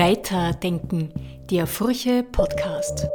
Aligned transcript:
Weiterdenken, 0.00 1.12
der 1.50 1.66
Furche 1.66 2.22
Podcast. 2.22 3.06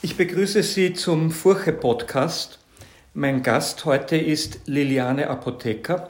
Ich 0.00 0.16
begrüße 0.16 0.62
Sie 0.62 0.94
zum 0.94 1.30
Furche 1.30 1.74
Podcast. 1.74 2.60
Mein 3.12 3.42
Gast 3.42 3.84
heute 3.84 4.16
ist 4.16 4.60
Liliane 4.64 5.28
Apotheker. 5.28 6.08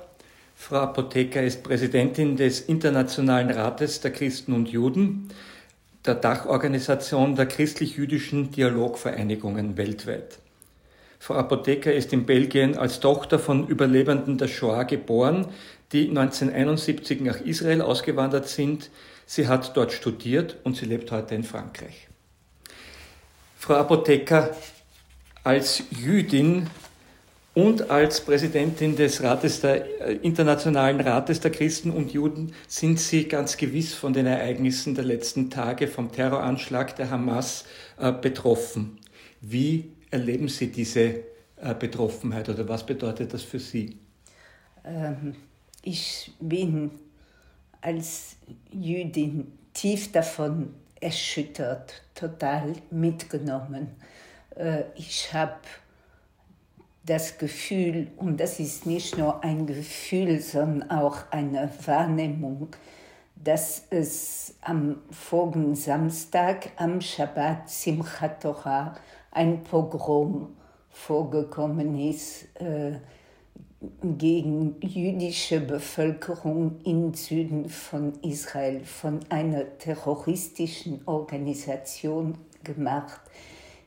Frau 0.54 0.76
Apotheker 0.76 1.42
ist 1.42 1.64
Präsidentin 1.64 2.36
des 2.36 2.60
Internationalen 2.60 3.50
Rates 3.50 4.00
der 4.00 4.12
Christen 4.12 4.52
und 4.52 4.68
Juden, 4.68 5.30
der 6.04 6.14
Dachorganisation 6.14 7.34
der 7.34 7.46
christlich-jüdischen 7.46 8.52
Dialogvereinigungen 8.52 9.76
weltweit. 9.76 10.38
Frau 11.26 11.34
Apotheker 11.34 11.92
ist 11.92 12.12
in 12.12 12.24
Belgien 12.24 12.78
als 12.78 13.00
Tochter 13.00 13.40
von 13.40 13.66
Überlebenden 13.66 14.38
der 14.38 14.46
Shoah 14.46 14.84
geboren, 14.84 15.48
die 15.90 16.08
1971 16.08 17.20
nach 17.20 17.40
Israel 17.40 17.82
ausgewandert 17.82 18.46
sind. 18.46 18.90
Sie 19.26 19.48
hat 19.48 19.76
dort 19.76 19.90
studiert 19.90 20.56
und 20.62 20.76
sie 20.76 20.84
lebt 20.84 21.10
heute 21.10 21.34
in 21.34 21.42
Frankreich. 21.42 22.06
Frau 23.58 23.74
Apotheker, 23.74 24.56
als 25.42 25.82
Jüdin 25.90 26.70
und 27.54 27.90
als 27.90 28.20
Präsidentin 28.20 28.94
des 28.94 29.20
Rates 29.20 29.62
der 29.62 30.00
äh, 30.02 30.12
Internationalen 30.22 31.00
Rates 31.00 31.40
der 31.40 31.50
Christen 31.50 31.90
und 31.90 32.12
Juden 32.12 32.52
sind 32.68 33.00
Sie 33.00 33.26
ganz 33.26 33.56
gewiss 33.56 33.94
von 33.94 34.12
den 34.12 34.26
Ereignissen 34.26 34.94
der 34.94 35.04
letzten 35.04 35.50
Tage 35.50 35.88
vom 35.88 36.12
Terroranschlag 36.12 36.94
der 36.94 37.10
Hamas 37.10 37.64
äh, 37.98 38.12
betroffen. 38.12 39.00
Wie 39.40 39.95
erleben 40.10 40.48
Sie 40.48 40.70
diese 40.70 41.00
äh, 41.56 41.74
Betroffenheit 41.78 42.48
oder 42.48 42.68
was 42.68 42.84
bedeutet 42.84 43.32
das 43.32 43.42
für 43.42 43.58
Sie? 43.58 43.98
Ähm, 44.84 45.34
ich 45.82 46.32
bin 46.40 46.90
als 47.80 48.36
Jüdin 48.70 49.52
tief 49.72 50.12
davon 50.12 50.74
erschüttert, 51.00 52.02
total 52.14 52.72
mitgenommen. 52.90 53.88
Äh, 54.56 54.84
ich 54.96 55.32
habe 55.32 55.60
das 57.04 57.38
Gefühl, 57.38 58.08
und 58.16 58.40
das 58.40 58.58
ist 58.58 58.86
nicht 58.86 59.16
nur 59.16 59.44
ein 59.44 59.66
Gefühl, 59.66 60.40
sondern 60.40 60.90
auch 60.90 61.18
eine 61.30 61.70
Wahrnehmung, 61.84 62.68
dass 63.36 63.84
es 63.90 64.56
am 64.62 65.02
vorigen 65.10 65.76
Samstag, 65.76 66.70
am 66.76 67.00
Shabbat 67.00 67.70
Simchat 67.70 68.42
Torah, 68.42 68.96
ein 69.36 69.62
Pogrom 69.64 70.56
vorgekommen 70.88 72.00
ist 72.00 72.46
äh, 72.58 72.92
gegen 74.02 74.80
jüdische 74.80 75.60
Bevölkerung 75.60 76.80
im 76.84 77.12
Süden 77.12 77.68
von 77.68 78.14
Israel 78.22 78.82
von 78.84 79.20
einer 79.28 79.76
terroristischen 79.76 81.02
Organisation 81.04 82.38
gemacht, 82.64 83.20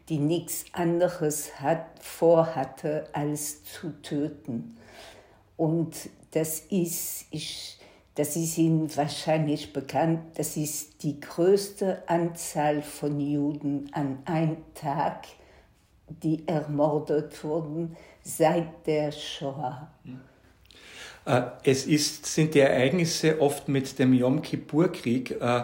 die 0.08 0.20
nichts 0.20 0.66
anderes 0.72 1.59
hat, 1.59 1.88
vorhatte, 2.00 3.08
als 3.14 3.64
zu 3.64 3.89
töten. 4.03 4.77
Und 5.58 5.95
das 6.31 6.59
ist, 6.70 7.25
ich, 7.31 7.80
das 8.14 8.36
ist 8.36 8.55
Ihnen 8.59 8.95
wahrscheinlich 8.95 9.73
bekannt, 9.73 10.22
das 10.36 10.58
ist 10.58 11.02
die 11.02 11.20
größte 11.20 12.03
Anzahl 12.08 12.83
von 12.83 13.20
Juden 13.20 13.89
an 13.94 14.20
einem 14.25 14.58
Tag 14.75 15.25
die 16.23 16.47
ermordet 16.47 17.43
wurden 17.43 17.95
seit 18.23 18.85
der 18.85 19.11
Shoah. 19.11 19.88
Äh, 21.25 21.41
es 21.63 21.85
ist, 21.85 22.25
sind 22.25 22.53
die 22.53 22.59
Ereignisse 22.59 23.39
oft 23.41 23.67
mit 23.67 23.99
dem 23.99 24.13
Yom 24.13 24.41
Kippur-Krieg 24.41 25.39
äh, 25.39 25.64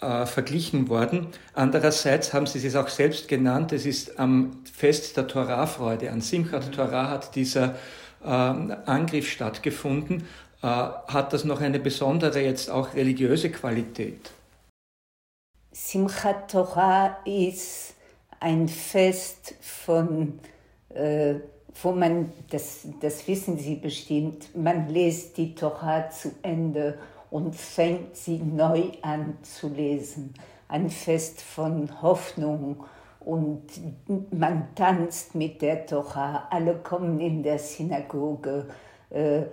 äh, 0.00 0.26
verglichen 0.26 0.88
worden. 0.88 1.28
Andererseits 1.54 2.32
haben 2.32 2.46
Sie 2.46 2.64
es 2.66 2.76
auch 2.76 2.88
selbst 2.88 3.28
genannt, 3.28 3.72
es 3.72 3.86
ist 3.86 4.18
am 4.18 4.62
Fest 4.70 5.16
der 5.16 5.26
Torahfreude, 5.26 6.10
an 6.10 6.20
Simchat 6.20 6.72
Torah 6.72 7.08
hat 7.08 7.34
dieser 7.34 7.76
äh, 8.22 8.26
Angriff 8.26 9.30
stattgefunden. 9.30 10.26
Äh, 10.62 10.66
hat 10.66 11.32
das 11.32 11.44
noch 11.44 11.60
eine 11.60 11.78
besondere, 11.78 12.40
jetzt 12.40 12.70
auch 12.70 12.94
religiöse 12.94 13.50
Qualität? 13.50 14.30
Simchat 15.72 16.50
Torah 16.50 17.18
ist 17.24 17.93
ein 18.44 18.68
Fest 18.68 19.54
von, 19.62 20.38
äh, 20.90 21.36
wo 21.82 21.92
man, 21.92 22.30
das, 22.50 22.86
das 23.00 23.26
wissen 23.26 23.56
Sie 23.56 23.76
bestimmt, 23.76 24.54
man 24.54 24.86
liest 24.90 25.38
die 25.38 25.54
Torah 25.54 26.10
zu 26.10 26.30
Ende 26.42 26.98
und 27.30 27.56
fängt 27.56 28.14
sie 28.14 28.36
neu 28.36 28.90
an 29.00 29.38
zu 29.42 29.68
lesen. 29.68 30.34
Ein 30.68 30.90
Fest 30.90 31.40
von 31.40 32.02
Hoffnung 32.02 32.84
und 33.18 33.62
man 34.30 34.74
tanzt 34.74 35.34
mit 35.34 35.62
der 35.62 35.86
Torah, 35.86 36.46
alle 36.50 36.74
kommen 36.76 37.20
in 37.20 37.42
der 37.42 37.58
Synagoge. 37.58 38.66
Äh, 39.08 39.44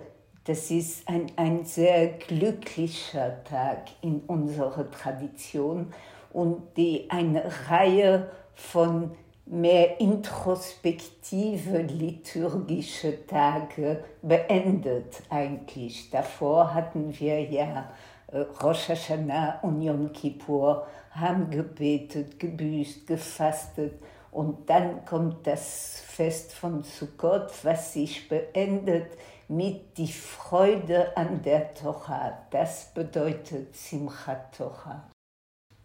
das 0.44 0.70
ist 0.70 1.08
ein, 1.08 1.32
ein 1.36 1.64
sehr 1.64 2.08
glücklicher 2.08 3.42
Tag 3.44 3.86
in 4.02 4.20
unserer 4.26 4.90
Tradition 4.90 5.94
und 6.30 6.76
die 6.76 7.06
eine 7.08 7.44
Reihe 7.70 8.28
von 8.54 9.12
mehr 9.46 10.00
introspektive 10.00 11.82
liturgische 11.82 13.26
Tage 13.26 14.04
beendet 14.22 15.22
eigentlich. 15.28 16.10
Davor 16.10 16.72
hatten 16.72 17.18
wir 17.18 17.40
ja 17.42 17.90
äh, 18.28 18.38
Rosh 18.62 18.88
Hashanah 18.88 19.60
und 19.62 19.82
Yom 19.82 20.12
Kippur, 20.12 20.86
haben 21.10 21.50
gebetet, 21.50 22.38
gebüßt, 22.38 23.06
gefastet 23.06 24.00
und 24.30 24.70
dann 24.70 25.04
kommt 25.04 25.46
das 25.46 26.02
Fest 26.06 26.52
von 26.52 26.82
Sukkot, 26.82 27.52
was 27.64 27.92
sich 27.92 28.28
beendet 28.28 29.18
mit 29.48 29.98
die 29.98 30.10
Freude 30.10 31.14
an 31.16 31.42
der 31.42 31.74
Torah. 31.74 32.38
Das 32.50 32.92
bedeutet 32.94 33.76
Simchat 33.76 34.56
Torah. 34.56 35.11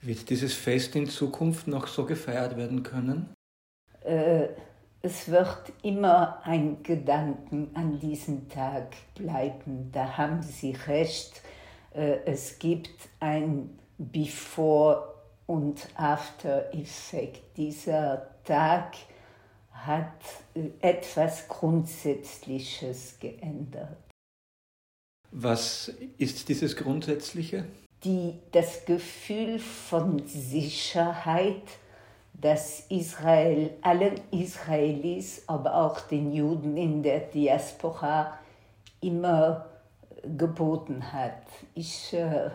Wird 0.07 0.29
dieses 0.29 0.53
Fest 0.53 0.95
in 0.95 1.09
Zukunft 1.09 1.67
noch 1.67 1.85
so 1.85 2.05
gefeiert 2.05 2.55
werden 2.55 2.81
können? 2.81 3.33
Äh, 4.05 4.47
es 5.01 5.27
wird 5.27 5.73
immer 5.83 6.39
ein 6.45 6.81
Gedanken 6.81 7.71
an 7.73 7.99
diesen 7.99 8.47
Tag 8.47 8.95
bleiben. 9.15 9.91
Da 9.91 10.17
haben 10.17 10.41
Sie 10.41 10.71
recht. 10.71 11.41
Äh, 11.93 12.19
es 12.25 12.57
gibt 12.57 13.09
ein 13.19 13.77
Before- 13.97 15.13
und 15.45 15.89
After-Effekt. 15.95 17.57
Dieser 17.57 18.29
Tag 18.45 18.95
hat 19.73 20.21
äh, 20.55 20.69
etwas 20.79 21.49
Grundsätzliches 21.49 23.17
geändert. 23.19 23.97
Was 25.31 25.91
ist 26.17 26.47
dieses 26.47 26.77
Grundsätzliche? 26.77 27.65
Die, 28.07 28.39
das 28.53 28.85
Gefühl 28.85 29.59
von 29.59 30.25
Sicherheit, 30.25 31.63
das 32.33 32.85
Israel, 32.89 33.71
allen 33.81 34.15
Israelis, 34.31 35.43
aber 35.47 35.75
auch 35.75 35.99
den 36.01 36.31
Juden 36.31 36.77
in 36.77 37.03
der 37.03 37.19
Diaspora 37.19 38.37
immer 39.01 39.65
geboten 40.37 41.11
hat. 41.11 41.41
Ich 41.75 42.13
äh, 42.13 42.49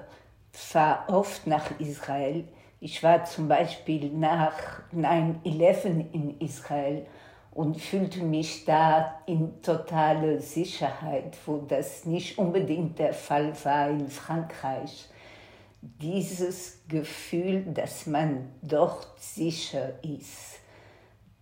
fahre 0.52 1.12
oft 1.12 1.46
nach 1.46 1.78
Israel. 1.78 2.44
Ich 2.80 3.02
war 3.02 3.24
zum 3.26 3.46
Beispiel 3.46 4.10
nach 4.10 4.54
9-11 4.94 6.12
in 6.12 6.40
Israel 6.40 7.06
und 7.50 7.78
fühlte 7.78 8.22
mich 8.24 8.64
da 8.64 9.20
in 9.26 9.60
totale 9.60 10.40
Sicherheit, 10.40 11.36
wo 11.44 11.58
das 11.58 12.06
nicht 12.06 12.38
unbedingt 12.38 12.98
der 12.98 13.12
Fall 13.12 13.52
war 13.64 13.90
in 13.90 14.08
Frankreich 14.08 15.10
dieses 15.82 16.78
Gefühl, 16.88 17.64
dass 17.74 18.06
man 18.06 18.48
dort 18.62 19.08
sicher 19.20 19.98
ist, 20.04 20.60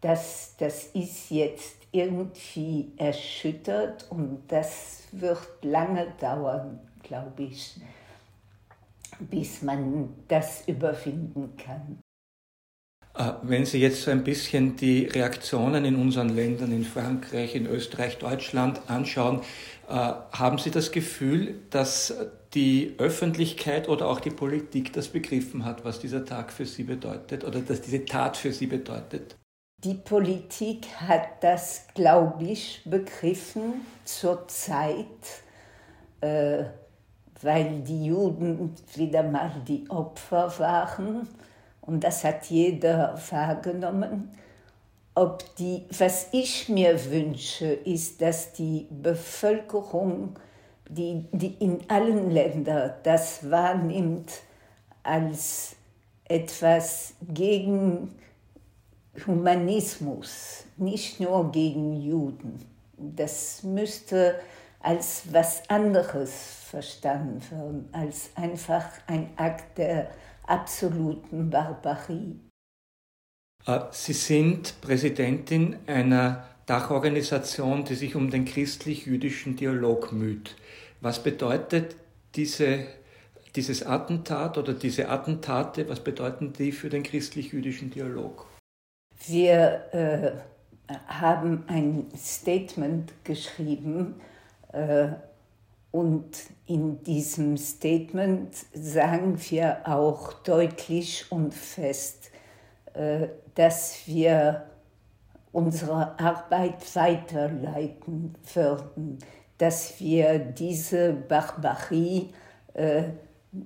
das, 0.01 0.55
das 0.59 0.87
ist 0.95 1.31
jetzt 1.31 1.77
irgendwie 1.93 2.93
erschüttert 2.97 4.07
und 4.11 4.45
das 4.49 5.03
wird 5.13 5.47
lange 5.63 6.07
dauern, 6.19 6.81
glaube 7.03 7.43
ich, 7.43 7.77
bis 9.19 9.61
man 9.61 10.15
das 10.29 10.67
überwinden 10.67 11.55
kann. 11.57 11.99
Äh, 13.15 13.33
wenn 13.43 13.67
Sie 13.67 13.81
jetzt 13.81 14.03
so 14.03 14.11
ein 14.11 14.25
bisschen 14.25 14.77
die 14.77 15.05
Reaktionen 15.05 15.85
in 15.85 15.97
unseren 15.97 16.31
Ländern, 16.31 16.73
in 16.73 16.85
Frankreich, 16.85 17.55
in 17.55 17.67
Österreich, 17.67 18.19
Deutschland 18.19 18.81
anschauen, 18.87 19.43
äh, 19.89 19.93
haben 19.93 20.59
Sie 20.59 20.71
das 20.71 20.93
Gefühl, 20.93 21.57
dass 21.69 22.15
die 22.55 22.95
Öffentlichkeit 22.99 23.89
oder 23.89 24.09
auch 24.09 24.21
die 24.21 24.31
Politik 24.31 24.93
das 24.93 25.09
begriffen 25.09 25.65
hat, 25.65 25.85
was 25.85 26.01
dieser 26.01 26.25
Tag 26.25 26.53
für 26.53 26.67
Sie 26.67 26.83
bedeutet 26.83 27.45
oder 27.45 27.61
dass 27.61 27.81
diese 27.81 28.05
Tat 28.05 28.37
für 28.37 28.53
Sie 28.53 28.67
bedeutet? 28.67 29.37
Die 29.85 29.95
Politik 29.95 30.89
hat 31.01 31.43
das, 31.43 31.87
glaube 31.95 32.45
ich, 32.45 32.83
begriffen 32.85 33.87
zur 34.05 34.47
Zeit, 34.49 35.07
äh, 36.21 36.65
weil 37.41 37.81
die 37.81 38.07
Juden 38.07 38.75
wieder 38.95 39.23
mal 39.23 39.51
die 39.67 39.89
Opfer 39.89 40.53
waren. 40.59 41.27
Und 41.81 42.05
das 42.05 42.25
hat 42.25 42.47
jeder 42.47 43.19
wahrgenommen. 43.31 44.31
Ob 45.15 45.57
die, 45.57 45.85
was 45.99 46.29
ich 46.33 46.69
mir 46.69 47.11
wünsche, 47.11 47.67
ist, 47.67 48.21
dass 48.21 48.53
die 48.53 48.87
Bevölkerung, 48.91 50.39
die, 50.91 51.27
die 51.33 51.55
in 51.55 51.79
allen 51.89 52.31
Ländern 52.31 52.95
das 53.03 53.49
wahrnimmt 53.51 54.33
als 55.03 55.77
etwas 56.25 57.15
gegen 57.23 58.15
Humanismus, 59.27 60.65
nicht 60.77 61.21
nur 61.21 61.51
gegen 61.51 62.01
Juden. 62.01 62.65
Das 62.97 63.63
müsste 63.63 64.41
als 64.81 65.23
was 65.31 65.69
anderes 65.69 66.33
verstanden 66.71 67.43
werden, 67.51 67.89
als 67.93 68.31
einfach 68.35 68.87
ein 69.07 69.31
Akt 69.37 69.79
der 69.79 70.11
absoluten 70.47 71.51
Barbarie. 71.51 72.41
Äh, 73.67 73.81
Sie 73.91 74.13
sind 74.13 74.81
Präsidentin 74.81 75.77
einer 75.87 76.45
Dachorganisation, 76.71 77.85
die 77.85 77.97
sich 77.97 78.15
um 78.15 78.31
den 78.31 78.45
christlich-jüdischen 78.45 79.57
Dialog 79.57 80.13
müht. 80.13 80.55
Was 81.01 81.21
bedeutet 81.21 81.97
diese, 82.37 82.85
dieses 83.57 83.85
Attentat 83.85 84.57
oder 84.57 84.73
diese 84.73 85.09
Attentate, 85.09 85.89
was 85.89 85.99
bedeuten 85.99 86.53
die 86.53 86.71
für 86.71 86.89
den 86.89 87.03
christlich-jüdischen 87.03 87.91
Dialog? 87.91 88.47
Wir 89.27 89.83
äh, 89.91 90.95
haben 91.09 91.65
ein 91.67 92.07
Statement 92.17 93.15
geschrieben 93.25 94.21
äh, 94.73 95.09
und 95.91 96.31
in 96.67 97.03
diesem 97.03 97.57
Statement 97.57 98.55
sagen 98.73 99.37
wir 99.49 99.89
auch 99.89 100.35
deutlich 100.45 101.27
und 101.31 101.53
fest, 101.53 102.31
äh, 102.95 103.27
dass 103.57 104.03
wir 104.07 104.71
unsere 105.53 106.19
Arbeit 106.19 106.95
weiterleiten 106.95 108.35
würden, 108.55 109.19
dass 109.59 110.01
wir 110.01 110.39
diese 110.39 111.13
Barbarie 111.13 112.33
äh, 112.75 113.05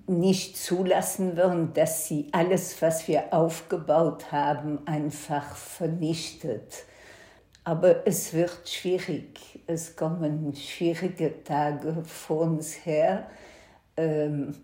nicht 0.07 0.57
zulassen 0.57 1.37
würden, 1.37 1.73
dass 1.75 2.07
sie 2.07 2.29
alles, 2.33 2.81
was 2.81 3.07
wir 3.07 3.33
aufgebaut 3.35 4.33
haben, 4.33 4.87
einfach 4.87 5.57
vernichtet. 5.57 6.85
Aber 7.65 8.07
es 8.07 8.33
wird 8.33 8.69
schwierig. 8.69 9.61
Es 9.67 9.97
kommen 9.97 10.55
schwierige 10.55 11.43
Tage 11.45 12.03
vor 12.05 12.43
uns 12.43 12.85
her. 12.85 13.29
Ähm, 13.97 14.55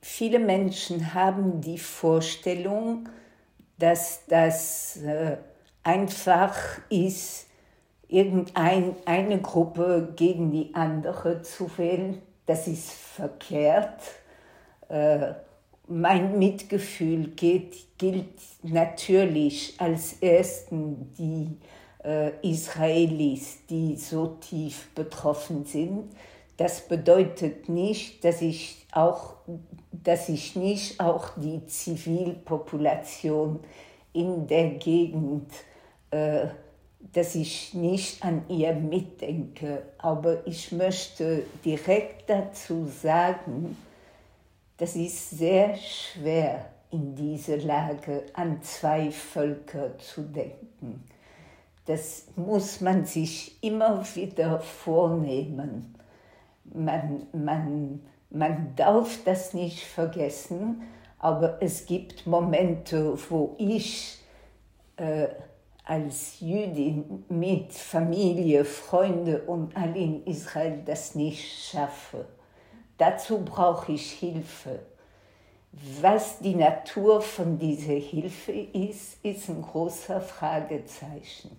viele 0.00 0.38
Menschen 0.38 1.14
haben 1.14 1.60
die 1.60 1.78
Vorstellung, 1.78 3.08
dass 3.78 4.26
das 4.26 4.96
äh, 4.98 5.38
einfach 5.82 6.56
ist, 6.88 7.46
irgendeine 8.08 9.40
Gruppe 9.40 10.12
gegen 10.16 10.50
die 10.50 10.74
andere 10.74 11.42
zu 11.42 11.70
wählen. 11.78 12.20
Das 12.46 12.66
ist 12.66 12.90
verkehrt. 12.90 14.00
Äh, 14.88 15.34
mein 15.86 16.38
Mitgefühl 16.38 17.28
geht, 17.28 17.98
gilt 17.98 18.40
natürlich 18.62 19.74
als 19.78 20.14
ersten 20.20 21.12
die 21.18 21.56
äh, 22.04 22.30
Israelis, 22.42 23.58
die 23.68 23.96
so 23.96 24.38
tief 24.40 24.88
betroffen 24.94 25.64
sind. 25.64 26.12
Das 26.56 26.86
bedeutet 26.86 27.68
nicht, 27.68 28.24
dass 28.24 28.42
ich, 28.42 28.86
auch, 28.92 29.34
dass 29.92 30.28
ich 30.28 30.56
nicht 30.56 31.00
auch 31.00 31.30
die 31.36 31.66
Zivilpopulation 31.66 33.60
in 34.12 34.46
der 34.46 34.70
Gegend, 34.70 35.50
äh, 36.10 36.46
dass 37.12 37.34
ich 37.34 37.74
nicht 37.74 38.22
an 38.22 38.42
ihr 38.48 38.74
mitdenke. 38.74 39.82
Aber 39.98 40.46
ich 40.46 40.72
möchte 40.72 41.44
direkt 41.64 42.28
dazu 42.28 42.86
sagen, 42.86 43.76
das 44.76 44.96
ist 44.96 45.30
sehr 45.30 45.76
schwer 45.76 46.66
in 46.90 47.14
dieser 47.14 47.58
Lage 47.58 48.24
an 48.34 48.62
zwei 48.62 49.10
Völker 49.10 49.96
zu 49.98 50.22
denken. 50.22 51.04
Das 51.86 52.26
muss 52.36 52.80
man 52.80 53.04
sich 53.04 53.62
immer 53.62 54.04
wieder 54.14 54.60
vornehmen. 54.60 55.94
Man, 56.64 57.26
man, 57.32 58.00
man 58.30 58.74
darf 58.76 59.18
das 59.24 59.54
nicht 59.54 59.84
vergessen, 59.84 60.82
aber 61.18 61.58
es 61.60 61.86
gibt 61.86 62.26
Momente, 62.26 63.18
wo 63.28 63.54
ich 63.58 64.18
äh, 64.96 65.28
als 65.90 66.38
Jüdin 66.38 67.24
mit 67.28 67.72
Familie, 67.72 68.64
Freunde 68.64 69.42
und 69.42 69.76
alle 69.76 69.98
in 69.98 70.24
Israel 70.24 70.82
das 70.86 71.16
nicht 71.16 71.68
schaffe. 71.68 72.26
Dazu 72.96 73.44
brauche 73.44 73.90
ich 73.90 74.12
Hilfe. 74.12 74.78
Was 76.00 76.38
die 76.38 76.54
Natur 76.54 77.20
von 77.20 77.58
dieser 77.58 77.94
Hilfe 77.94 78.52
ist, 78.52 79.18
ist 79.24 79.48
ein 79.48 79.62
großer 79.62 80.20
Fragezeichen. 80.20 81.56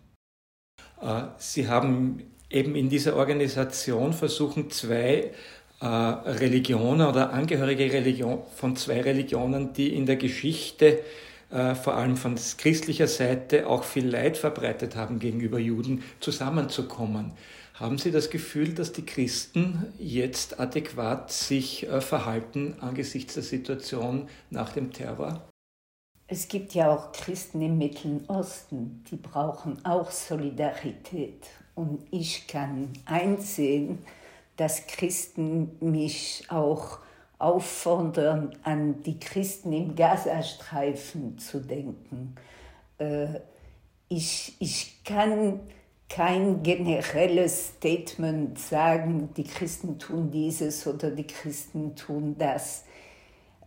Äh, 1.02 1.24
Sie 1.38 1.68
haben 1.68 2.32
eben 2.50 2.76
in 2.76 2.88
dieser 2.88 3.18
Organisation 3.18 4.14
versuchen, 4.14 4.72
zwei 4.72 5.32
äh, 5.82 5.86
Religionen 5.86 7.06
oder 7.06 7.34
Angehörige 7.34 8.40
von 8.56 8.78
zwei 8.78 9.02
Religionen, 9.02 9.74
die 9.74 9.94
in 9.94 10.06
der 10.06 10.16
Geschichte 10.16 11.00
äh, 11.52 11.76
vor 11.76 11.96
allem 11.96 12.18
von 12.18 12.36
christlicher 12.58 13.08
Seite 13.08 13.68
auch 13.68 13.84
viel 13.84 14.08
Leid 14.08 14.38
verbreitet 14.38 14.96
haben 14.96 15.20
gegenüber 15.20 15.60
Juden, 15.60 16.04
zusammenzukommen. 16.20 17.34
Haben 17.74 17.98
Sie 17.98 18.12
das 18.12 18.30
Gefühl, 18.30 18.74
dass 18.74 18.92
die 18.92 19.06
Christen 19.06 19.92
jetzt 19.98 20.60
adäquat 20.60 21.32
sich 21.32 21.88
verhalten 22.00 22.76
angesichts 22.80 23.34
der 23.34 23.44
Situation 23.44 24.30
nach 24.52 24.74
dem 24.74 24.92
Terror? 24.92 25.42
Es 26.34 26.48
gibt 26.48 26.74
ja 26.74 26.90
auch 26.90 27.12
Christen 27.12 27.62
im 27.62 27.78
Mittleren 27.78 28.24
Osten, 28.30 29.04
die 29.12 29.18
brauchen 29.18 29.84
auch 29.84 30.12
Solidarität. 30.12 31.48
Und 31.76 32.06
ich 32.12 32.48
kann 32.48 32.94
einsehen, 33.04 34.00
dass 34.56 34.88
Christen 34.88 35.72
mich 35.82 36.46
auch 36.48 37.00
auffordern, 37.42 38.56
an 38.64 39.02
die 39.04 39.20
Christen 39.20 39.74
im 39.74 39.96
Gazastreifen 39.96 41.38
zu 41.38 41.60
denken. 41.60 42.36
Äh, 42.98 43.40
ich, 44.10 44.56
ich 44.60 45.04
kann 45.04 45.62
kein 46.10 46.62
generelles 46.62 47.70
Statement 47.70 48.60
sagen, 48.60 49.30
die 49.38 49.46
Christen 49.46 49.98
tun 49.98 50.30
dieses 50.30 50.86
oder 50.86 51.10
die 51.10 51.26
Christen 51.26 51.96
tun 51.96 52.36
das. 52.38 52.84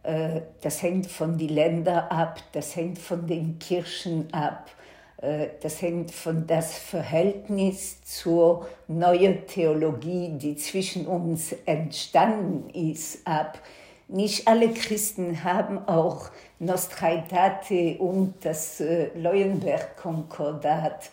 Äh, 0.03 0.43
das 0.61 0.83
hängt 0.83 1.07
von 1.07 1.39
den 1.39 1.49
Ländern 1.49 2.09
ab, 2.11 2.41
das 2.53 2.77
hängt 2.77 2.99
von 2.99 3.27
den 3.27 3.59
Kirchen 3.59 4.33
ab, 4.33 4.71
das 5.63 5.81
hängt 5.81 6.11
von 6.11 6.47
das 6.47 6.77
Verhältnis 6.77 8.03
zur 8.03 8.67
neuen 8.89 9.47
Theologie, 9.47 10.33
die 10.37 10.57
zwischen 10.57 11.07
uns 11.07 11.55
entstanden 11.67 12.71
ist, 12.71 13.27
ab. 13.27 13.59
Nicht 14.09 14.47
alle 14.47 14.69
Christen 14.73 15.45
haben 15.45 15.79
auch 15.89 16.31
Nostraitate 16.59 17.97
und 17.99 18.35
das 18.43 18.81
äh, 18.81 19.09
Leuenberg-Konkordat 19.17 21.11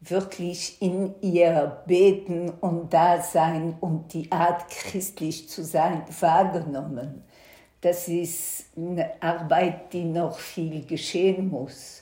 wirklich 0.00 0.80
in 0.80 1.14
ihr 1.20 1.82
Beten 1.86 2.48
und 2.48 2.92
Dasein 2.92 3.76
und 3.80 4.12
die 4.14 4.32
Art 4.32 4.68
christlich 4.70 5.48
zu 5.48 5.62
sein 5.62 6.02
wahrgenommen. 6.20 7.22
Das 7.82 8.08
ist 8.08 8.66
eine 8.76 9.22
Arbeit, 9.22 9.92
die 9.92 10.04
noch 10.04 10.38
viel 10.38 10.84
geschehen 10.86 11.48
muss. 11.48 11.99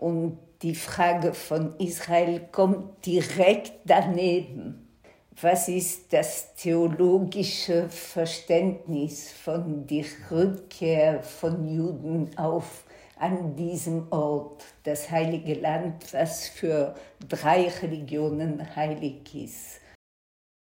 Und 0.00 0.38
die 0.62 0.74
Frage 0.74 1.34
von 1.34 1.78
Israel 1.78 2.48
kommt 2.50 3.04
direkt 3.04 3.72
daneben. 3.84 4.88
Was 5.42 5.68
ist 5.68 6.10
das 6.14 6.54
theologische 6.54 7.88
Verständnis 7.90 9.30
von 9.30 9.86
der 9.86 10.06
Rückkehr 10.30 11.22
von 11.22 11.68
Juden 11.68 12.30
auf 12.38 12.84
an 13.18 13.54
diesem 13.56 14.10
Ort, 14.10 14.64
das 14.84 15.10
heilige 15.10 15.54
Land, 15.60 16.14
was 16.14 16.48
für 16.48 16.94
drei 17.28 17.68
Religionen 17.68 18.74
heilig 18.74 19.34
ist? 19.34 19.80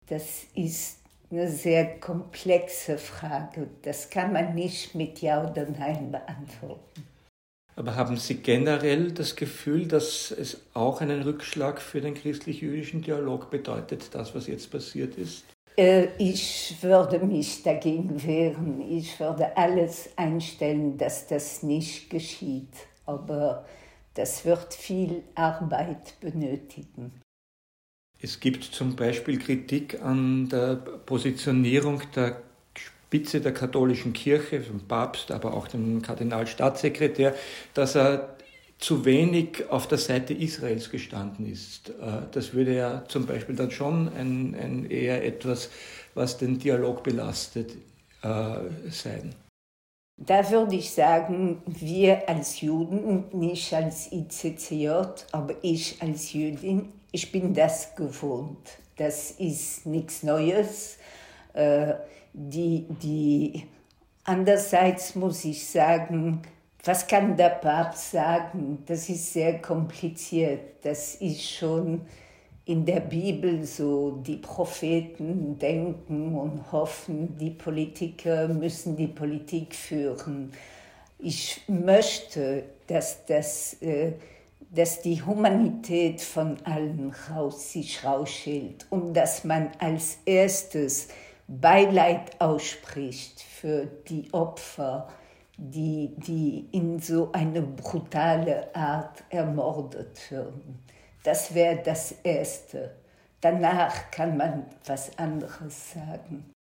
Das 0.08 0.44
ist 0.54 1.00
eine 1.30 1.48
sehr 1.48 2.00
komplexe 2.00 2.96
Frage. 2.96 3.68
Das 3.82 4.08
kann 4.08 4.32
man 4.32 4.54
nicht 4.54 4.94
mit 4.94 5.20
Ja 5.20 5.46
oder 5.46 5.66
Nein 5.66 6.10
beantworten. 6.10 7.09
Aber 7.76 7.96
haben 7.96 8.16
Sie 8.16 8.36
generell 8.36 9.12
das 9.12 9.36
Gefühl, 9.36 9.86
dass 9.86 10.30
es 10.30 10.60
auch 10.74 11.00
einen 11.00 11.22
Rückschlag 11.22 11.80
für 11.80 12.00
den 12.00 12.14
christlich-jüdischen 12.14 13.02
Dialog 13.02 13.50
bedeutet, 13.50 14.14
das, 14.14 14.34
was 14.34 14.46
jetzt 14.46 14.70
passiert 14.70 15.16
ist? 15.16 15.44
Äh, 15.76 16.08
ich 16.18 16.76
würde 16.82 17.18
mich 17.20 17.62
dagegen 17.62 18.22
wehren. 18.22 18.80
Ich 18.82 19.18
würde 19.18 19.56
alles 19.56 20.10
einstellen, 20.16 20.98
dass 20.98 21.26
das 21.26 21.62
nicht 21.62 22.10
geschieht. 22.10 22.74
Aber 23.06 23.64
das 24.14 24.44
wird 24.44 24.74
viel 24.74 25.22
Arbeit 25.34 26.20
benötigen. 26.20 27.20
Es 28.20 28.38
gibt 28.38 28.64
zum 28.64 28.96
Beispiel 28.96 29.38
Kritik 29.38 30.02
an 30.02 30.48
der 30.50 30.74
Positionierung 30.74 32.02
der 32.14 32.42
Spitze 33.10 33.40
der 33.40 33.52
katholischen 33.52 34.12
Kirche, 34.12 34.60
dem 34.60 34.86
Papst, 34.86 35.32
aber 35.32 35.54
auch 35.54 35.66
dem 35.66 36.00
Kardinalstaatssekretär, 36.00 37.34
dass 37.74 37.96
er 37.96 38.36
zu 38.78 39.04
wenig 39.04 39.68
auf 39.68 39.88
der 39.88 39.98
Seite 39.98 40.32
Israels 40.32 40.90
gestanden 40.90 41.44
ist. 41.44 41.90
Äh, 41.90 41.92
das 42.30 42.54
würde 42.54 42.76
ja 42.76 43.04
zum 43.08 43.26
Beispiel 43.26 43.56
dann 43.56 43.72
schon 43.72 44.08
ein, 44.16 44.54
ein 44.54 44.88
eher 44.88 45.24
etwas, 45.24 45.70
was 46.14 46.38
den 46.38 46.60
Dialog 46.60 47.02
belastet, 47.02 47.72
äh, 48.22 48.54
sein. 48.90 49.34
Da 50.16 50.48
würde 50.48 50.76
ich 50.76 50.92
sagen, 50.92 51.62
wir 51.66 52.28
als 52.28 52.60
Juden, 52.60 53.24
nicht 53.32 53.74
als 53.74 54.12
ICCJ, 54.12 54.88
aber 55.32 55.54
ich 55.62 56.00
als 56.00 56.32
Jüdin, 56.32 56.92
ich 57.10 57.32
bin 57.32 57.54
das 57.54 57.96
gewohnt. 57.96 58.78
Das 58.96 59.32
ist 59.32 59.84
nichts 59.84 60.22
Neues. 60.22 60.98
Die, 62.32 62.86
die, 63.02 63.66
andererseits 64.24 65.14
muss 65.14 65.44
ich 65.44 65.66
sagen, 65.66 66.42
was 66.84 67.06
kann 67.06 67.36
der 67.36 67.50
Papst 67.50 68.12
sagen? 68.12 68.82
Das 68.86 69.08
ist 69.08 69.32
sehr 69.32 69.60
kompliziert. 69.60 70.82
Das 70.82 71.16
ist 71.16 71.50
schon 71.50 72.02
in 72.64 72.86
der 72.86 73.00
Bibel 73.00 73.64
so. 73.64 74.22
Die 74.26 74.36
Propheten 74.36 75.58
denken 75.58 76.34
und 76.38 76.72
hoffen, 76.72 77.36
die 77.36 77.50
Politiker 77.50 78.48
müssen 78.48 78.96
die 78.96 79.08
Politik 79.08 79.74
führen. 79.74 80.52
Ich 81.18 81.62
möchte, 81.68 82.64
dass, 82.86 83.26
das, 83.26 83.74
äh, 83.82 84.12
dass 84.70 85.02
die 85.02 85.22
Humanität 85.22 86.22
von 86.22 86.56
allen 86.64 87.14
raus, 87.30 87.72
sich 87.72 88.02
rausschält 88.02 88.86
und 88.88 89.12
dass 89.12 89.44
man 89.44 89.70
als 89.78 90.18
erstes 90.24 91.08
Beileid 91.50 92.40
ausspricht 92.40 93.40
für 93.40 93.86
die 94.08 94.32
Opfer, 94.32 95.08
die, 95.56 96.14
die 96.16 96.68
in 96.70 97.00
so 97.00 97.32
eine 97.32 97.60
brutale 97.60 98.72
Art 98.74 99.24
ermordet 99.30 100.30
werden. 100.30 100.78
Das 101.24 101.52
wäre 101.52 101.82
das 101.84 102.12
Erste. 102.22 102.92
Danach 103.40 104.12
kann 104.12 104.36
man 104.36 104.66
was 104.86 105.18
anderes 105.18 105.92
sagen. 105.92 106.52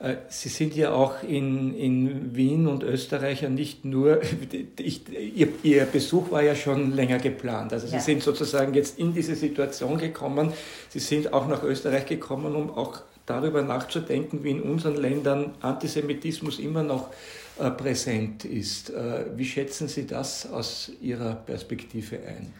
Äh, 0.00 0.16
Sie 0.28 0.50
sind 0.50 0.76
ja 0.76 0.92
auch 0.92 1.22
in, 1.22 1.74
in 1.74 2.36
Wien 2.36 2.66
und 2.66 2.82
Österreich 2.82 3.40
ja 3.40 3.48
nicht 3.48 3.86
nur, 3.86 4.20
ich, 4.78 5.08
ihr, 5.08 5.48
ihr, 5.62 5.86
Besuch 5.86 6.30
war 6.30 6.42
ja 6.42 6.54
schon 6.54 6.92
länger 6.92 7.18
geplant. 7.18 7.72
Also 7.72 7.86
Sie 7.86 7.94
ja. 7.94 8.00
sind 8.00 8.22
sozusagen 8.22 8.74
jetzt 8.74 8.98
in 8.98 9.14
diese 9.14 9.34
Situation 9.34 9.96
gekommen. 9.96 10.52
Sie 10.90 11.00
sind 11.00 11.32
auch 11.32 11.48
nach 11.48 11.62
Österreich 11.62 12.04
gekommen, 12.04 12.54
um 12.54 12.70
auch 12.70 13.00
darüber 13.28 13.62
nachzudenken, 13.62 14.42
wie 14.42 14.50
in 14.50 14.62
unseren 14.62 14.96
Ländern 14.96 15.54
Antisemitismus 15.60 16.58
immer 16.58 16.82
noch 16.82 17.10
äh, 17.58 17.70
präsent 17.70 18.44
ist. 18.44 18.90
Äh, 18.90 19.36
wie 19.36 19.44
schätzen 19.44 19.88
Sie 19.88 20.06
das 20.06 20.50
aus 20.50 20.92
Ihrer 21.00 21.34
Perspektive 21.34 22.18
ein? 22.26 22.52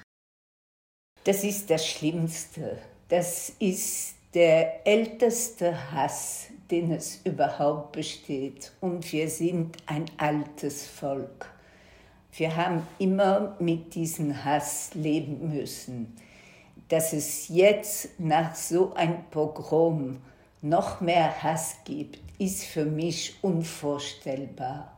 Das 1.25 1.45
ist 1.45 1.71
das 1.71 1.87
Schlimmste. 1.87 2.79
Das 3.09 3.53
ist 3.59 4.15
der 4.35 4.87
älteste 4.87 5.93
Hass, 5.93 6.49
den 6.71 6.93
es 6.93 7.21
überhaupt 7.25 7.93
besteht. 7.93 8.73
Und 8.81 9.11
wir 9.13 9.29
sind 9.29 9.77
ein 9.87 10.07
altes 10.17 10.87
Volk. 10.87 11.51
Wir 12.33 12.55
haben 12.55 12.87
immer 12.99 13.57
mit 13.59 13.95
diesem 13.95 14.45
Hass 14.45 14.91
leben 14.95 15.55
müssen. 15.55 16.17
Dass 16.89 17.13
es 17.13 17.49
jetzt 17.49 18.19
nach 18.19 18.55
so 18.55 18.95
einem 18.95 19.25
Pogrom 19.31 20.19
noch 20.63 21.01
mehr 21.01 21.43
Hass 21.43 21.77
gibt, 21.85 22.19
ist 22.39 22.65
für 22.65 22.85
mich 22.85 23.37
unvorstellbar. 23.43 24.97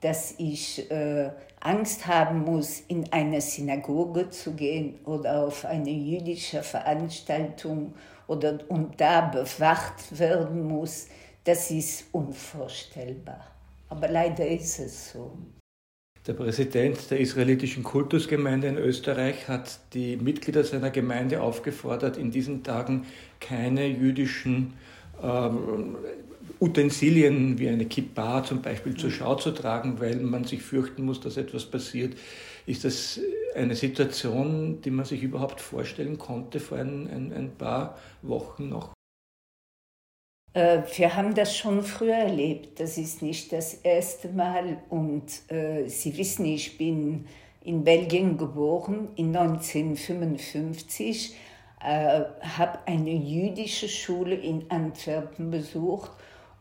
Dass 0.00 0.34
ich 0.38 0.90
äh, 0.90 1.30
Angst 1.60 2.06
haben 2.06 2.44
muss, 2.44 2.80
in 2.80 3.12
eine 3.12 3.40
Synagoge 3.40 4.30
zu 4.30 4.52
gehen 4.52 5.00
oder 5.04 5.44
auf 5.46 5.64
eine 5.64 5.90
jüdische 5.90 6.62
Veranstaltung 6.62 7.94
oder 8.26 8.58
und 8.68 9.00
da 9.00 9.22
bewacht 9.22 10.18
werden 10.18 10.66
muss, 10.68 11.08
das 11.44 11.70
ist 11.70 12.06
unvorstellbar. 12.12 13.46
Aber 13.88 14.08
leider 14.08 14.46
ist 14.46 14.78
es 14.80 15.12
so. 15.12 15.32
Der 16.26 16.32
Präsident 16.32 17.08
der 17.12 17.20
israelitischen 17.20 17.84
Kultusgemeinde 17.84 18.66
in 18.66 18.78
Österreich 18.78 19.46
hat 19.46 19.78
die 19.94 20.16
Mitglieder 20.16 20.64
seiner 20.64 20.90
Gemeinde 20.90 21.40
aufgefordert, 21.40 22.16
in 22.16 22.32
diesen 22.32 22.64
Tagen 22.64 23.06
keine 23.38 23.86
jüdischen 23.86 24.72
ähm, 25.22 25.94
Utensilien 26.58 27.60
wie 27.60 27.68
eine 27.68 27.84
Kippa 27.84 28.42
zum 28.42 28.60
Beispiel 28.60 28.96
zur 28.96 29.12
Schau 29.12 29.36
zu 29.36 29.52
tragen, 29.52 30.00
weil 30.00 30.16
man 30.16 30.42
sich 30.42 30.62
fürchten 30.62 31.04
muss, 31.04 31.20
dass 31.20 31.36
etwas 31.36 31.66
passiert. 31.66 32.16
Ist 32.66 32.84
das 32.84 33.20
eine 33.54 33.76
Situation, 33.76 34.80
die 34.80 34.90
man 34.90 35.04
sich 35.04 35.22
überhaupt 35.22 35.60
vorstellen 35.60 36.18
konnte 36.18 36.58
vor 36.58 36.78
ein, 36.78 37.08
ein, 37.08 37.32
ein 37.32 37.50
paar 37.56 37.98
Wochen 38.22 38.68
noch? 38.68 38.95
Äh, 40.56 40.82
wir 40.96 41.14
haben 41.14 41.34
das 41.34 41.54
schon 41.54 41.82
früher 41.82 42.14
erlebt. 42.14 42.80
Das 42.80 42.96
ist 42.96 43.20
nicht 43.20 43.52
das 43.52 43.74
erste 43.74 44.30
Mal. 44.30 44.78
Und 44.88 45.52
äh, 45.52 45.86
Sie 45.86 46.16
wissen, 46.16 46.46
ich 46.46 46.78
bin 46.78 47.26
in 47.62 47.84
Belgien 47.84 48.38
geboren, 48.38 49.08
in 49.16 49.36
1955, 49.36 51.36
äh, 51.84 52.22
habe 52.40 52.78
eine 52.86 53.12
jüdische 53.12 53.88
Schule 53.88 54.34
in 54.34 54.70
Antwerpen 54.70 55.50
besucht 55.50 56.12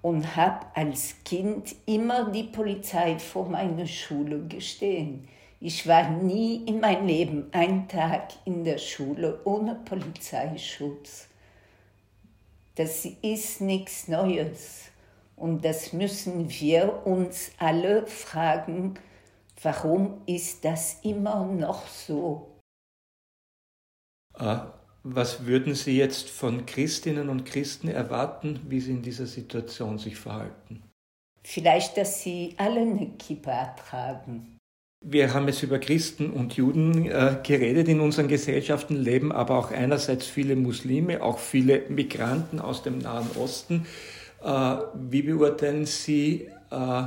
und 0.02 0.36
habe 0.36 0.66
als 0.74 1.16
Kind 1.24 1.74
immer 1.86 2.30
die 2.32 2.44
Polizei 2.44 3.18
vor 3.18 3.48
meiner 3.48 3.86
Schule 3.86 4.46
gestehen. 4.46 5.30
Ich 5.62 5.88
war 5.88 6.10
nie 6.10 6.66
in 6.66 6.82
meinem 6.82 7.08
Leben 7.08 7.48
einen 7.54 7.88
Tag 7.88 8.34
in 8.44 8.66
der 8.66 8.78
Schule 8.78 9.40
ohne 9.46 9.76
Polizeischutz. 9.86 11.30
Das 12.76 13.06
ist 13.06 13.62
nichts 13.62 14.08
Neues. 14.08 14.92
Und 15.36 15.66
das 15.66 15.94
müssen 15.94 16.50
wir 16.50 17.06
uns 17.06 17.52
alle 17.58 18.06
fragen, 18.08 18.96
warum 19.62 20.22
ist 20.26 20.64
das 20.64 21.00
immer 21.04 21.46
noch 21.46 21.88
so? 21.88 22.60
Ah, 24.34 24.74
was 25.04 25.46
würden 25.46 25.76
Sie 25.76 25.98
jetzt 25.98 26.30
von 26.30 26.66
Christinnen 26.66 27.30
und 27.30 27.46
Christen 27.46 27.88
erwarten, 27.88 28.60
wie 28.68 28.82
sie 28.82 28.92
in 28.92 29.02
dieser 29.02 29.28
Situation 29.28 29.98
sich 29.98 30.18
verhalten? 30.18 30.84
Vielleicht, 31.44 31.96
dass 31.96 32.24
sie 32.24 32.56
alle 32.58 32.82
eine 32.82 33.12
Kippa 33.12 33.76
tragen. 33.76 34.55
Wir 35.08 35.36
haben 35.36 35.48
jetzt 35.48 35.62
über 35.62 35.78
Christen 35.78 36.32
und 36.32 36.56
Juden 36.56 37.06
äh, 37.06 37.38
geredet 37.44 37.88
in 37.88 38.00
unseren 38.00 38.28
Gesellschaften, 38.28 38.96
leben 38.96 39.32
aber 39.32 39.56
auch 39.56 39.70
einerseits 39.70 40.26
viele 40.26 40.56
Muslime, 40.56 41.22
auch 41.22 41.38
viele 41.38 41.84
Migranten 41.90 42.60
aus 42.60 42.82
dem 42.82 42.98
Nahen 42.98 43.28
Osten. 43.38 43.86
Äh, 44.44 44.78
wie 44.96 45.22
beurteilen 45.22 45.86
Sie 45.86 46.50
äh, 46.72 47.04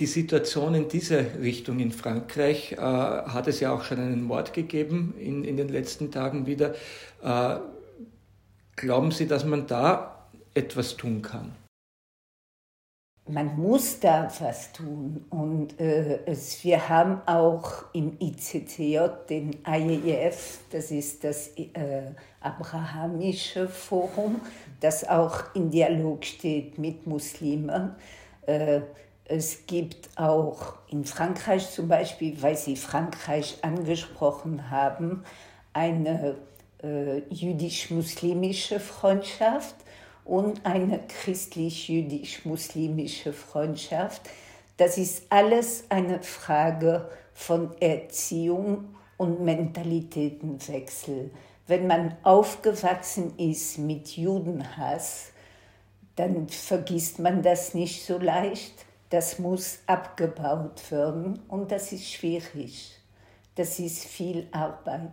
die 0.00 0.06
Situation 0.06 0.74
in 0.74 0.88
diese 0.88 1.22
Richtung 1.38 1.80
in 1.80 1.92
Frankreich? 1.92 2.72
Äh, 2.72 2.78
hat 2.78 3.46
es 3.46 3.60
ja 3.60 3.74
auch 3.74 3.84
schon 3.84 3.98
einen 3.98 4.22
Mord 4.22 4.54
gegeben 4.54 5.12
in, 5.20 5.44
in 5.44 5.58
den 5.58 5.68
letzten 5.68 6.10
Tagen 6.10 6.46
wieder. 6.46 6.74
Äh, 7.22 7.56
glauben 8.74 9.10
Sie, 9.10 9.26
dass 9.26 9.44
man 9.44 9.66
da 9.66 10.28
etwas 10.54 10.96
tun 10.96 11.20
kann? 11.20 11.52
Man 13.26 13.56
muss 13.56 14.00
da 14.00 14.28
was 14.40 14.72
tun. 14.72 15.24
Und 15.30 15.80
äh, 15.80 16.20
es, 16.26 16.62
wir 16.62 16.88
haben 16.88 17.22
auch 17.26 17.84
im 17.92 18.18
ICCJ 18.20 18.98
den 19.28 19.58
IEF, 19.66 20.58
das 20.70 20.90
ist 20.90 21.24
das 21.24 21.48
äh, 21.56 22.10
Abrahamische 22.40 23.68
Forum, 23.68 24.40
das 24.80 25.08
auch 25.08 25.54
in 25.54 25.70
Dialog 25.70 26.24
steht 26.24 26.78
mit 26.78 27.06
Muslimen. 27.06 27.94
Äh, 28.46 28.82
es 29.26 29.66
gibt 29.66 30.10
auch 30.16 30.74
in 30.90 31.04
Frankreich 31.04 31.70
zum 31.70 31.88
Beispiel, 31.88 32.42
weil 32.42 32.56
Sie 32.56 32.76
Frankreich 32.76 33.56
angesprochen 33.62 34.70
haben, 34.70 35.24
eine 35.72 36.36
äh, 36.82 37.22
jüdisch-muslimische 37.30 38.80
Freundschaft 38.80 39.76
und 40.24 40.64
eine 40.64 41.00
christlich-jüdisch-muslimische 41.06 43.32
Freundschaft. 43.32 44.22
Das 44.76 44.98
ist 44.98 45.26
alles 45.30 45.84
eine 45.88 46.20
Frage 46.22 47.08
von 47.32 47.70
Erziehung 47.80 48.94
und 49.16 49.44
Mentalitätenwechsel. 49.44 51.30
Wenn 51.66 51.86
man 51.86 52.16
aufgewachsen 52.22 53.38
ist 53.38 53.78
mit 53.78 54.16
Judenhass, 54.16 55.30
dann 56.16 56.48
vergisst 56.48 57.18
man 57.18 57.42
das 57.42 57.74
nicht 57.74 58.04
so 58.04 58.18
leicht. 58.18 58.84
Das 59.10 59.38
muss 59.38 59.80
abgebaut 59.86 60.90
werden 60.90 61.40
und 61.48 61.70
das 61.70 61.92
ist 61.92 62.10
schwierig. 62.10 62.98
Das 63.54 63.78
ist 63.78 64.04
viel 64.04 64.48
Arbeit. 64.50 65.12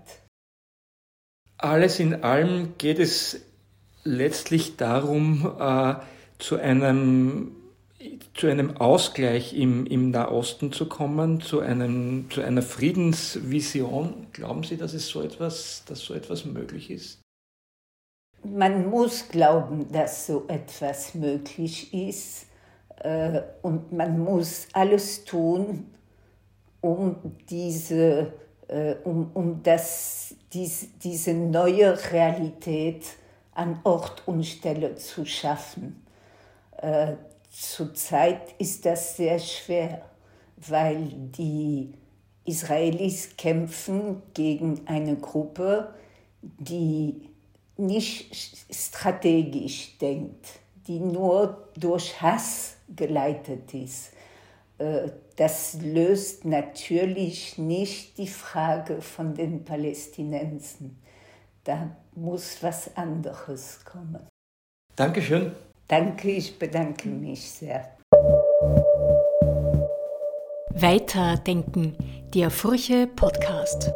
Alles 1.58 2.00
in 2.00 2.24
allem 2.24 2.76
geht 2.78 2.98
es 2.98 3.40
letztlich 4.04 4.78
darum, 4.78 5.56
äh, 5.60 5.96
zu 6.40 6.58
einem 6.58 7.56
zu 8.34 8.48
einem 8.48 8.78
Ausgleich 8.78 9.54
im, 9.54 9.86
im 9.86 10.12
Nahosten 10.12 10.72
zu 10.72 10.88
kommen, 10.88 11.42
zu, 11.42 11.60
einem, 11.60 12.30
zu 12.30 12.42
einer 12.42 12.62
Friedensvision. 12.62 14.28
Glauben 14.34 14.64
Sie, 14.64 14.78
dass, 14.78 14.94
es 14.94 15.08
so 15.08 15.22
etwas, 15.22 15.84
dass 15.88 16.00
so 16.00 16.14
etwas 16.14 16.46
möglich 16.46 16.90
ist? 16.90 17.22
Man 18.44 18.90
muss 18.90 19.28
glauben, 19.30 19.92
dass 19.92 20.26
so 20.26 20.46
etwas 20.48 21.14
möglich 21.14 21.94
ist. 21.94 22.48
Äh, 22.98 23.42
und 23.62 23.92
man 23.92 24.20
muss 24.20 24.68
alles 24.74 25.24
tun, 25.24 25.86
um 26.82 27.16
diese, 27.50 28.34
äh, 28.68 28.96
um, 29.04 29.30
um 29.34 29.62
das, 29.62 30.36
dies, 30.54 30.88
diese 31.04 31.34
neue 31.34 31.98
Realität 32.12 33.04
an 33.54 33.80
Ort 33.84 34.28
und 34.28 34.46
Stelle 34.46 34.96
zu 34.96 35.26
schaffen. 35.26 36.06
Äh, 36.78 37.14
zurzeit 37.50 38.56
ist 38.58 38.86
das 38.86 39.18
sehr 39.18 39.40
schwer, 39.40 40.02
weil 40.58 41.08
die 41.08 41.94
Israelis 42.46 43.36
kämpfen 43.38 44.22
gegen 44.34 44.88
eine 44.88 45.16
Gruppe, 45.16 45.94
die 46.42 47.30
nicht 47.78 48.36
strategisch 48.72 49.98
denkt, 50.00 50.48
die 50.88 51.00
nur 51.00 51.70
durch 51.76 52.22
Hass 52.22 52.76
geleitet 52.96 53.74
ist. 53.74 54.12
Äh, 54.78 55.10
das 55.36 55.78
löst 55.82 56.46
natürlich 56.46 57.58
nicht 57.58 58.18
die 58.18 58.28
Frage 58.28 59.02
von 59.02 59.34
den 59.34 59.64
Palästinensern. 59.64 60.98
Da 61.64 61.96
muss 62.16 62.64
was 62.64 62.96
anderes 62.98 63.86
kommen. 63.86 64.28
Dankeschön. 64.96 65.52
Danke, 65.88 66.32
ich 66.32 66.58
bedanke 66.58 67.08
mich 67.10 67.52
sehr. 67.52 67.98
Weiterdenken, 70.74 71.96
der 72.34 72.50
Furche 72.50 73.08
Podcast. 73.08 73.92